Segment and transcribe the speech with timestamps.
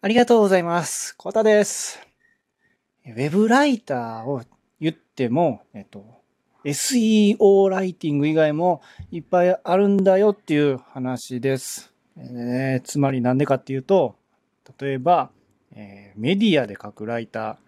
[0.00, 1.16] ありがとうございます。
[1.16, 1.98] コタです。
[3.04, 4.42] ウェブライターを
[4.80, 6.04] 言っても、えっと、
[6.64, 8.80] SEO ライティング以外も
[9.10, 11.92] いっぱいあるんだよっていう話です。
[12.16, 14.14] えーつまりなんでかっていうと、
[14.78, 15.30] 例えば、
[15.72, 17.58] えーメディアで書くライタ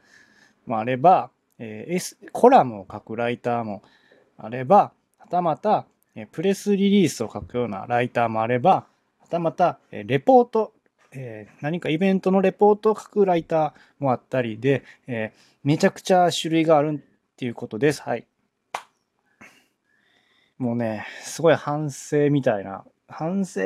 [0.66, 3.82] ーもあれば、えー S コラムを書くライターも
[4.38, 5.84] あれば、はたまた、
[6.14, 8.86] えープレスリリースを書くようなライターもあれば、
[9.18, 10.72] はたまた、えーレポート、
[11.12, 18.00] えー何かイベントのレポートを書くライターもあったりで、えーめちゃくちゃ種類があるっていうことです。
[18.02, 18.26] はい。
[20.56, 23.60] もうね、すごい反省みたいな、反省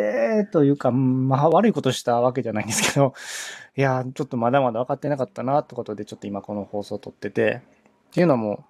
[0.51, 3.15] というか、まあ悪いことしたわけじゃないんですけど、
[3.77, 7.63] いや、ちょっとまだまだ分かってなかったなってことで、ちょっと今この放送を撮ってて、
[8.11, 8.65] っていうのも、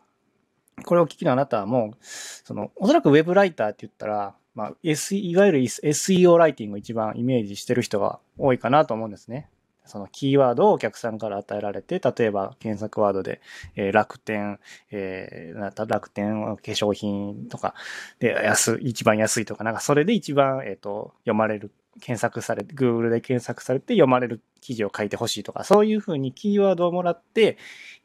[0.84, 9.48] これを聞きのあなたはもう、その、おそらくウェブライターって言ったら、まあ、S、いわゆる SEO ライティングを一番イメージしてる人が多いかなと思うんですね。
[9.84, 13.40] そのキーワードをお客さんから与えられて、例えば検索ワードで、
[13.76, 14.58] えー楽天、
[14.90, 17.74] えー楽天化粧品とか
[18.18, 21.70] で安、一番安いとか、なんかそれで一番、えっ、と、読まれる、
[22.00, 27.58] 検索されて、Google で検索されて読まれる記事を書いてほしいとか、そういうふうにキーワードをもらって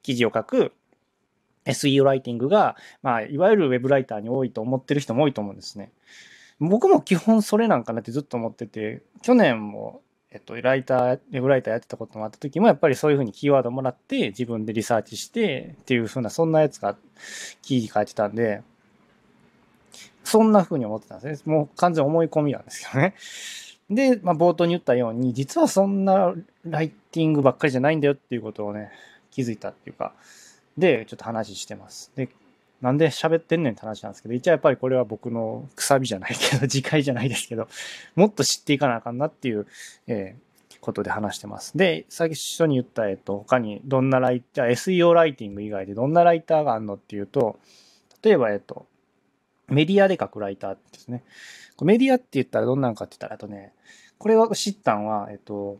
[0.03, 0.73] 記事を書く
[1.65, 5.91] SEO ライティングが、まあ、いわゆるウェブライターに多いと思ってる人も多いと思うんですね。
[6.59, 16.95] 僕も基本それなんかなってずっと思ってて、去年も、えっと、ライター、ウェブライターやってたこともあった時も、やっぱりそういうふうにキーワードもらって、自分でリサーチしてっていうふうな、そんなやつが
[17.61, 18.61] 記事書いてたんで、
[20.23, 21.53] そんなふうに思ってたんですね。
[21.53, 23.15] もう完全思い込みなんですけどね。
[23.89, 28.91] で、まあ、冒頭に言ったように、実はそんなライティングばっかりじゃないんだよっていうことをね、
[29.31, 30.13] 気づいたっていうか、
[30.77, 32.11] で、ちょっと話してます。
[32.15, 32.29] で、
[32.81, 37.67] なんで喋ってんねんって話なんですけど、一応やっぱりこれは僕のくさびじゃないけど、 自戒じゃないですけど、
[38.15, 39.67] もっと知っていかなあかんなっていう、
[40.07, 40.49] えー
[40.81, 41.77] ことで話してます。
[41.77, 47.59] で、最初に言った、えっと、他にどんなライター、SEO ライティング以外でどんなライターがあるのっていうと、
[48.23, 48.85] 例えば、えっと、
[49.67, 51.23] メディアで書くライターですね。
[51.81, 53.73] メディアって言ったらどんなんかって言ったら、あとね、
[54.17, 55.77] これは知ったんは、えっと、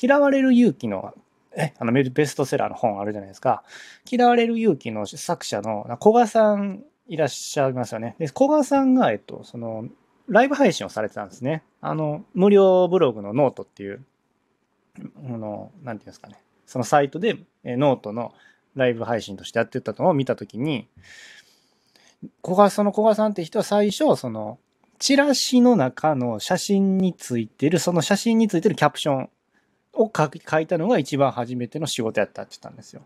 [0.00, 1.14] 嫌われる勇気の、
[1.56, 3.64] え、あの、ベストセラーの本あるじゃないですか。
[4.10, 8.14] 嫌われる勇気の作者の古賀さんいらっしゃいますよね。
[8.18, 9.86] で、古賀さんが、えっと、その、
[10.28, 11.62] ライブ配信をされてたんですね。
[11.80, 14.04] あの、無料ブログのノートっていう、
[14.98, 16.36] あの、なんていうんですかね。
[16.66, 18.34] そのサイトで、えノートの
[18.74, 20.88] ライブ配信としてやってたのを見たときに、
[22.44, 24.58] 古賀、その古賀さんって人は最初、その、
[24.98, 29.30] チラシの中の写真についてる、その写真についてるキャプション
[29.96, 33.02] を書いたのが一番初めての仕事やったって言ったんですよ。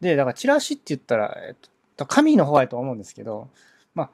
[0.00, 1.54] で、だからチラシって言ったら、えっ
[1.96, 3.48] と、紙の方やと思うんですけど、
[3.94, 4.10] まあ、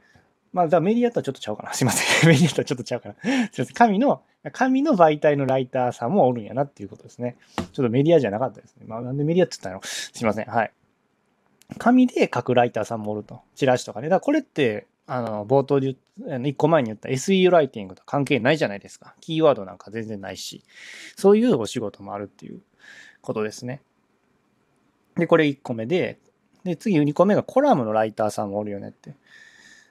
[0.52, 1.72] まあ、だメディアとはちょっとちゃうかな。
[1.74, 2.28] すいません。
[2.30, 3.14] メディアとはちょっとちゃうかな。
[3.14, 3.66] すいません。
[3.74, 4.22] 紙の、
[4.52, 7.36] 紙の媒体のライターさんもおるんやなっていうことですね。
[7.56, 8.84] ちょっとメディアじゃなかったですね。
[8.86, 10.46] まあ、なんでメディアって言ったのすいません。
[10.46, 10.72] はい。
[11.78, 13.40] 紙で書くライターさんもおると。
[13.54, 14.08] チラシとかね。
[14.08, 15.98] だからこれって、あの、冒頭で言っ
[16.32, 19.14] あの一個前に言った SEO ライティングと関係ないじゃないですか。
[19.20, 20.62] キーワードなんか全然ないし。
[21.16, 22.60] そういうお仕事もあるっていう
[23.20, 23.82] ことですね。
[25.16, 26.20] で、これ1個目で、
[26.62, 29.14] で、次2個目がコラムのライターさんもおるよねって。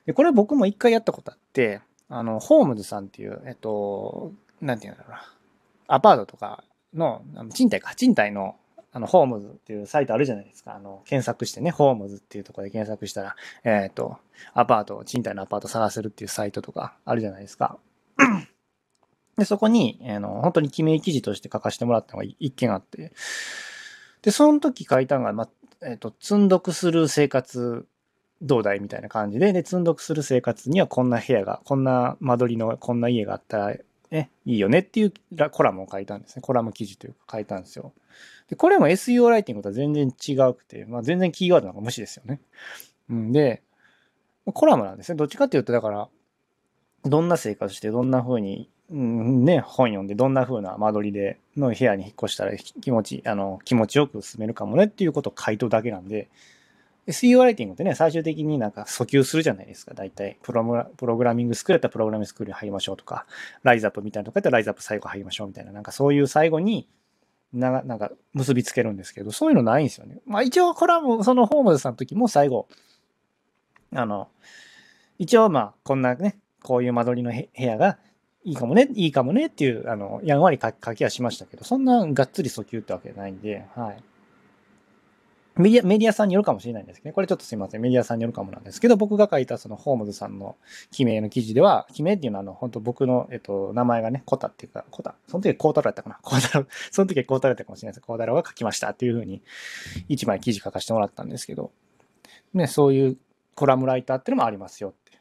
[0.05, 4.31] で、これ僕も1回やったことあって、あの、ホームズさんっていう、えっと、
[4.61, 5.33] なんていうんだろうな。
[5.87, 6.63] アパートとか、
[6.93, 8.55] の賃貸か、賃貸の、
[8.91, 10.75] あの、ホームズっていうサイトあるじゃないですか。
[10.75, 14.17] あの、検索してね、ホームズっていうところで検索したら、えっ、と、
[14.53, 17.77] アパート、賃貸のアパート探せるっていうサイトとかあるじゃないですか。
[19.37, 23.13] で、そこに、あの、本当に記名記事として書かせてもらったのが一件あって、
[24.21, 25.49] で、その時書いたのが、まあ、
[25.87, 27.87] えっ、と、積んどくする生活
[28.41, 33.75] どうだいみたいな感じで、で、積んどくする生活にはこんな部屋が、こんな間取りのこんな家があったら、
[34.11, 35.13] ね、いいよねっていう
[35.51, 36.41] コラムを書いたんですね。
[36.41, 37.93] コラム記事というか書いたんですよ。
[38.49, 42.41] で、これも SEO ライティングとは全然違うくて、まあ全然キーワードなんか無視ですよね。
[43.09, 43.61] うんで、
[44.45, 45.15] コラムなんですね。
[45.15, 46.09] どっちかっていうと、だから、
[47.03, 56.29] どんな生活して、どんな風に、うん、ね、本読んで、どんな風な間取りで、の部屋に引っ越したら気持ち、あの、気持ちよく進めるかもねっていうことを書いとるだけなんで、
[57.09, 59.93] SEO ライティングってね、最終的になんか訴求するじゃないですか。
[59.93, 63.25] 大体、プログラプログラミングスクールやったらプログラミングスクールに入りましょうとか、
[63.63, 66.87] ライズアップみたいなとかやったらライズアップ最後入りましょうみたいな、なんかそういう最後に、
[67.51, 70.19] ななんか結びつけるんですけど、そういうのないんですよね。
[70.27, 72.67] まあ一応これはもうそのホームズさんの時も最後、
[73.93, 74.27] あの、
[75.17, 77.97] 一応まあこんなね、こういう間取りの部屋が
[78.43, 84.03] いいかもね、いいかもねっていう、あの、やんわり書き書きはしましたけど、そんながっつり訴求ってわけじゃないんで、はい。
[85.59, 87.13] メディア、メディアさんによるかもしれないんですけどね。
[87.13, 87.81] これちょっとすいません。
[87.81, 90.55] メディアさんによるかもなんですけど、僕が書いたそのホームズさんの
[90.89, 95.15] 記名の記事では、記名っていうのはあの、本当僕の、えっと、名前がね、コタっていうか、コタ。
[95.27, 96.19] その時コータロだったかな。
[96.21, 98.01] コータロ、 その時はコータロだったかもしれないです。
[98.01, 99.41] コータロが書きましたっていうふうに、
[100.07, 101.71] 一枚記事書かせてもらったんですけど、
[102.53, 103.17] ね、そういう
[103.55, 105.19] コラムライターっていうのもありますよって。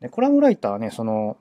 [0.00, 1.36] で、コラムライターはね、その、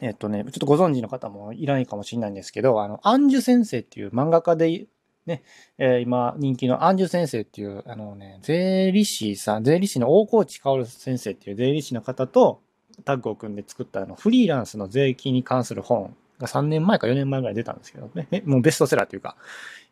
[0.00, 4.86] えっとね、ちょっとご存知の方もいらないかもしれないんですけど、あの、アンジュ先生っていう漫画家で
[5.26, 5.42] ね、
[5.78, 12.60] えー、今人気のアンジュ先生っていう、あのね、税理士さん、税理士の大河内薫先生っていう税理士の方と
[13.04, 19.36] タッグを組んで作ったあのフリーランスの税金に関する本が3年前か4年前ぐらい出たんですけどね、もうベストセラーというか、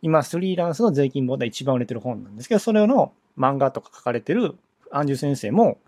[0.02, 4.56] 今フリーランスの税金本で一番売れてる本なんですけど、それの漫画とか書かれてる
[4.90, 5.78] アンジュ先生も、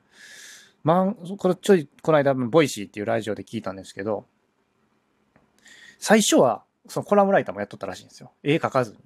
[0.83, 4.25] まん、これちょい、この間、 Voicy っていうラジオで聞いたんですけど、
[5.99, 8.31] 最初は、そのコラムライターもやっとったらしいんですよ。
[8.43, 8.99] 絵描かずに。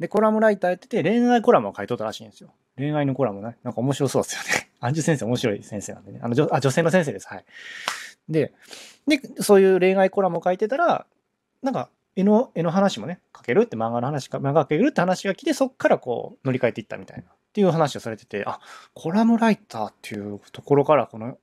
[0.00, 2.50] で、コラムライターやってて、恋愛コラムを書いとったらしいんですよ。
[2.78, 3.58] 恋愛のコラムね。
[3.62, 4.70] なんか面白そうですよね。
[4.80, 6.20] アンジュ先生面白い先生なんでね。
[6.22, 7.28] あの、女あ女性の先生です。
[7.28, 7.44] はい。
[8.26, 8.54] で、
[9.06, 11.06] で、そういう恋愛コラムを書いてたら、
[11.62, 18.58] なんか、絵の、絵の話もね、書けるって漫画の話か、漫画書けるって話が来て、そっからこう乗り換えていったみたいな、っていう話をされてて、あ、
[18.94, 21.36] コラムライターっていうところからこの、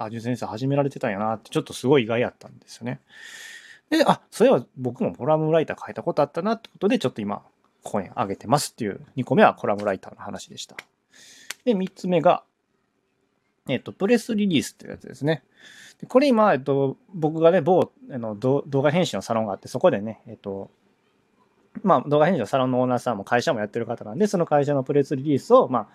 [0.00, 3.00] アジュ先生始められてたんやなって、ちょっとすごい意外やったんですよね。
[3.88, 7.42] で、あ、そういえば僕もコラムライター書いたことあったなってことで、ちょっと今、
[7.82, 10.76] コイン上げてますっていう、2個目はコラムライターの話でした。
[11.64, 12.42] で、3つ目が、
[13.68, 15.42] えっと、プレスリリースっていうやつですね。
[16.00, 20.70] でこれ今、えっと、僕がね、某あの動画編集のサロンがあって、そこでね、えっと、
[21.82, 25.88] まあ、動画編集のサロンのオーナーさんも会社もやってる方なんで、その会社のプレスリリースを、まあ、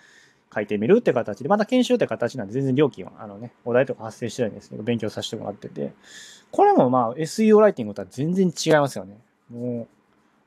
[0.54, 5.94] 書いてみるって形で、また研修って形なんで、全然料金は、あのね、お題とか発生してないんですけど、勉強させてもらってて、
[6.52, 9.18] これもまあ、SEO ライティングとは全然違いますよね。
[9.50, 9.88] もう、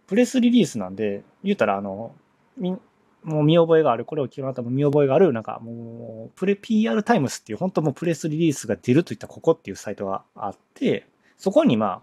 [0.09, 2.15] プレスリリースなんで、言うたら、あの、
[2.57, 2.77] み、
[3.23, 11.07] もう見覚えがある、これを聞く方も見覚えがある、なんかもう、プレ PR タイムスっていう、本当もうプレスリリースが出るといったここっていうサイトがあって、
[11.37, 12.03] そこにまあ、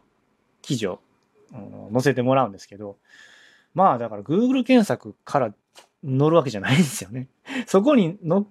[0.62, 1.00] 記事を、
[1.52, 2.98] うん、載せてもらうんですけど、
[3.74, 5.54] まあだから Google 検索から
[6.04, 7.28] 載るわけじゃないんですよね。
[7.68, 8.44] そこに載っ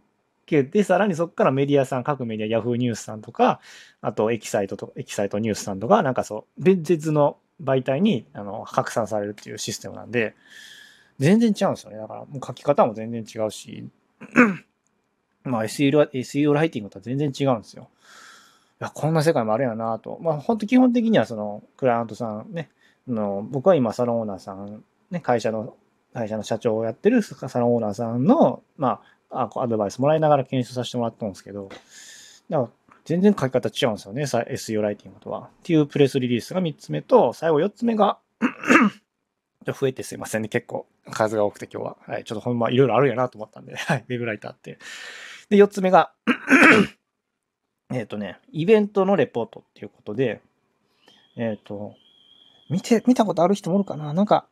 [0.46, 3.60] けて、さらにそこからメディアさん、各メディア、Yahoo ニュースさんとか、
[4.00, 10.34] あとエキサイトと、エキサイトニュースさんとか、なんかそう、別々の媒体にあの拡散されるっていうシステムなんで、
[11.18, 11.98] 全然違うんですよね。
[11.98, 13.88] だからもう書き方も全然違うし、
[15.44, 17.88] まあ SEO, SEO ライティングとは全然違うんですよ。
[18.80, 20.18] いや、こんな世界もあるやなと。
[20.20, 22.70] まあ本当基本的にはそのクライアントさんね、
[23.06, 25.76] の僕は今サロンオーナーさん、ね、会社の、
[26.12, 29.00] 会社の社長をやってるサロンオーナーさんの、ま
[29.30, 31.68] あ、アドバイスもらいながら研修させてもらったんですけど、
[32.48, 32.68] だから
[33.04, 34.22] 全然書き方違うんですよね。
[34.24, 35.40] SEO ライティングとは。
[35.40, 38.18] っていうプレスリリースが3つ目と、最後4つ目が
[39.66, 40.48] 増えてすいませんね。
[40.48, 41.96] 結構数が多くて今日は。
[42.06, 42.24] はい。
[42.24, 44.04] ちょっとほんまいろいろあるんやなと思ったんで、 はい。
[44.08, 44.78] ウェブライターって。
[45.50, 46.12] で、4つ目が
[47.92, 50.40] えっとね、イベントのレポートっていうことで、
[51.36, 51.94] えっ、ー、と、
[52.70, 54.46] 見て、見たことある人もおるかななんか、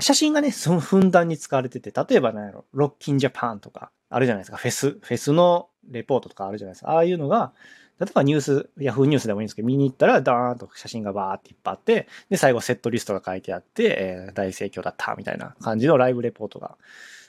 [0.00, 4.56] 写真がね、そのふんだんに使われてて、例えば何やろ、ロッキンジャパンとか、あるじゃないですか。
[4.56, 6.92] フェス、フェスのレポートとかあるじゃないですか。
[6.92, 7.52] ああいうのが、
[8.00, 16.76] 例えばニュース、ヤフーニュースでもいいんですけど、見に行ったらダーンと写真がバーっていっぱいあって、で、最後セットリストが書いてあって、えー、大盛況だったみたいな感じのライブレポートが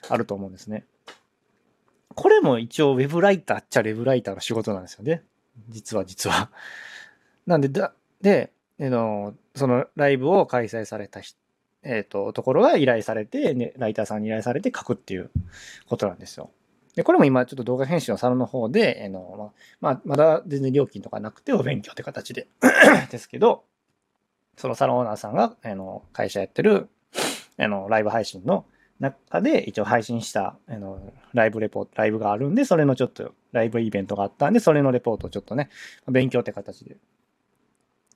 [0.08, 0.84] あると思うんですね。
[2.14, 5.22] これも一応ウェブライターっちゃウェブライターの仕事なんですよね。
[5.68, 6.50] 実は実は。
[7.46, 11.38] なんで、だ、で、えの、そのライブを開催された人、
[11.82, 15.30] えっ、と、ところが依頼されて、ね、ライターさんに依頼されて書くっていう
[15.86, 16.50] ことなんですよ。
[16.94, 22.46] で、これも今ちょっと動画編集のサロンの方で、えのまあ、まだ全然料金とかなくてお勉強って形で
[23.10, 23.64] ですけど、
[24.56, 26.88] そのサロンオーナーさんが、あの、会社やってる、
[27.58, 28.64] あの、ライブ配信の
[29.00, 35.70] 中で一応配信した、あの、ライブレポート、ライブがあるんで、それのちょっとライブイベントがあったんで、それのレポートをちょっとね、
[36.08, 36.96] 勉強って形で、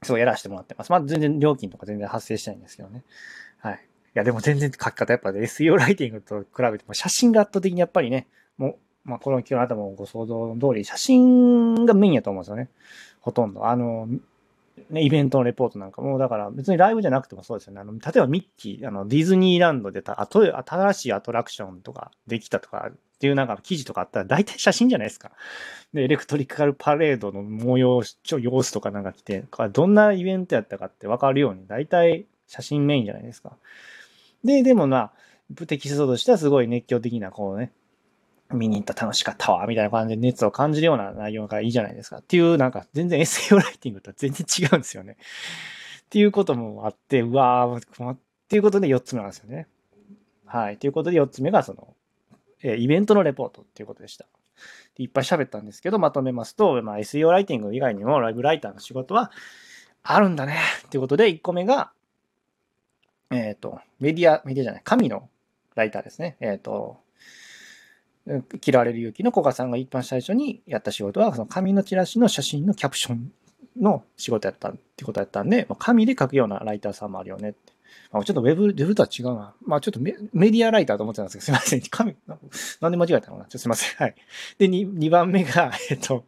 [0.04, 0.92] そうやらせてもらってます。
[0.92, 3.02] まあ、全然料金とか全然発生しないんですけどね。
[3.58, 3.74] はい。
[3.74, 3.78] い
[4.14, 12.68] や、でも全然書き方やっぱ、SEO ライティングと比べても写真が圧倒的にやっぱりね、も、まあ、この今日の後もご想像通り、写真がメインやと思うんですよね。
[13.20, 13.66] ほとんど。
[13.66, 14.08] あの、
[14.90, 17.80] ね、イベントのレポートなんかも、だから別にライブじゃなくてもそうですよね。
[17.80, 25.32] あの、例えばミッキー、あの、ディズニーランドでた、あと、新しいアトラクションとかできたとかっていうなんか記事とかあったら大体写真じゃないですか。
[25.92, 33.56] で、エレクトリカルパレードの模様、様子とかなんか来て、どんなイベントやったかってわかるように、大体写真メインじゃないですか。
[34.44, 35.12] で、でもまあ、
[35.66, 37.72] テキストとしてはすごい熱狂的な、こうね、
[38.52, 42.18] 見に行った楽しかったわ、みたいな感じで熱を感じるような内容がいいじゃないですか。
[42.18, 45.16] っていう、なんか全然 SEO ライティングとは全然違うんですよね。
[46.02, 49.66] っていうこともあって、うわー、っていうことで4つ目なんですよね。
[50.46, 50.78] はい。
[50.78, 51.94] ということで4つ目がその、
[52.62, 54.26] えーイベントのレポートっていうことでした。
[54.96, 59.30] いっぱい喋ったんですけど、まとめますと、まあ、SEO ライティング以外にもライブライターの仕事は
[60.02, 61.92] あるんだねっていうことで、1個目が、
[63.30, 65.28] えっ、と、メディア、メディアじゃない、紙の
[65.74, 66.36] ライターですね。
[66.40, 66.98] えっ、と、
[68.64, 73.32] 嫌われる勇気の古賀さんが一番最初にやった仕事は、その紙のチラシの写真のキャプション
[73.80, 77.72] の仕事やったってことやったんで、まあ、紙で書くようなライターさんもあるよねって。
[78.12, 79.54] まあ、ちょっとウェブ、ウェブとは違うな。
[79.64, 81.82] まあちょっとメディアライターと思ってたんですけど、すいません。
[81.90, 82.16] 紙、
[82.80, 83.44] なんで間違えたのかな？
[83.44, 83.96] ちょっとすいません。
[83.96, 84.14] はい。
[84.58, 86.24] で、2, 二番目が、 えっと、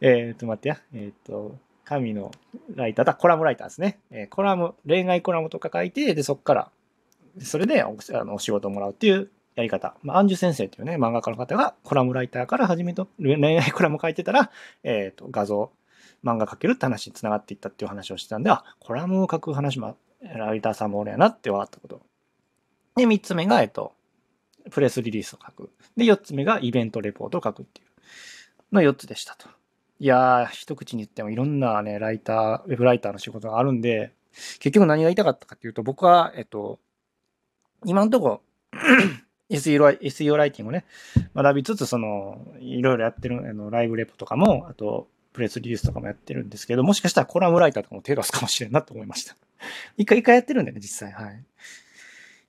[0.00, 0.80] えっと、待ってや。
[0.94, 2.30] えっと、紙の
[2.74, 3.14] ライターだ。
[3.14, 3.98] コラムライターですね。
[4.10, 6.70] えーコラム、恋愛コラムとか書いて、で、そこから、
[7.40, 9.96] それでおあのお仕事をもらうっていうやり方。
[10.02, 14.50] まあ、アンジュ先生っていうね、漫画家の方がコラムライターから始めと、恋愛コラム書いてたら、
[14.84, 15.72] えっ、と、画像、
[16.22, 22.02] 漫画描けるって話に繋がっていったっていう話をしてたんで、あ、コラムを書く話も、ライターさんもおるやなって分かったこと。
[22.96, 23.94] で、三つ目が、えっと、
[24.70, 25.70] プレスリリースを書く。
[25.96, 27.86] で、四つ目がイベントレポートを書くっていう
[28.74, 29.48] の四つでしたと。
[29.98, 34.12] いやー、一口に言ってもいろんなね、ライター、ウェブライターの仕事があるんで、
[34.58, 36.78] 結局何が言いたかったかっていうと、僕は、えっと、
[37.84, 38.42] 今のところ、
[39.50, 40.84] SEO ライ SEO ライティングをね、
[41.34, 49.36] 学びつつ、その、いろいろやってる、あの、ライブレポとかも、あと、プレスリリースとかもやってるんですけど、もしかしたらコラムライターとかも手出すかもしれんなと思いました。
[49.98, 51.12] 一回一回やってるんでね、実際。
[51.12, 51.44] はい。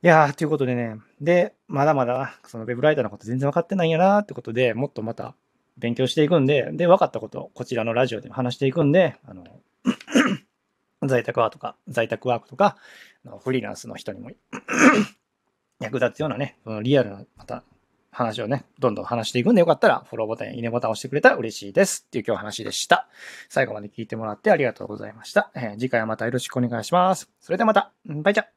[0.04, 5.36] いやー、ということでね、で、まだまだ、そのウェブライターのこと全然分かってないんやなーってことで、もっとまた
[5.78, 9.44] 勉強していくんで、で、分かったことをこちらのラジオで話していくんで、あの、
[11.06, 12.78] 在宅ワークとか、在宅ワークとか、
[13.44, 14.32] フリーランスの人にも
[15.80, 17.64] 役立つようなね、そのリアルな、また
[18.12, 22.04] 話をね、どんどん話していくんでよかったら、フォローボタンやいいねボタンを押してくれたら嬉しいです。
[22.08, 23.08] っていう今日話でした。
[23.50, 25.52] 最後まで聞いてもらってありがとうございました。
[25.56, 27.30] えー次回はまたよろしくお願いします。
[27.40, 28.57] それではまた、バイチャ